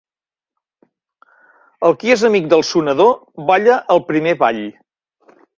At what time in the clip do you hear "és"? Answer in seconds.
2.15-2.25